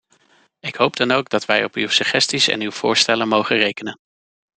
Ik 0.59 0.75
hoop 0.75 0.95
dan 0.95 1.11
ook 1.11 1.29
dat 1.29 1.45
wij 1.45 1.63
op 1.63 1.73
uw 1.75 1.87
suggesties 1.87 2.47
en 2.47 2.61
uw 2.61 2.71
voorstellen 2.71 3.27
mogen 3.27 3.57
rekenen. 3.57 3.99